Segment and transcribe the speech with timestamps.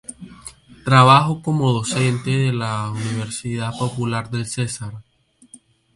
[0.83, 4.93] Trabajó como docente de la Universidad Popular del Cesar.